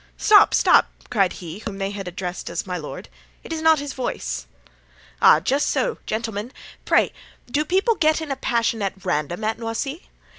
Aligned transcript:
"Stop, 0.17 0.55
stop!" 0.55 0.89
cried 1.11 1.33
he 1.33 1.59
whom 1.59 1.77
they 1.77 1.91
had 1.91 2.07
addressed 2.07 2.49
as 2.49 2.65
"my 2.65 2.75
lord;" 2.75 3.07
"'tis 3.47 3.61
not 3.61 3.77
his 3.77 3.93
voice." 3.93 4.47
"Ah! 5.21 5.39
just 5.39 5.67
so, 5.67 5.99
gentlemen! 6.07 6.51
pray, 6.85 7.13
do 7.51 7.63
people 7.63 7.93
get 7.93 8.19
into 8.19 8.33
a 8.33 8.37
passion 8.37 8.81
at 8.81 9.05
random 9.05 9.43
at 9.43 9.59
Noisy? 9.59 10.09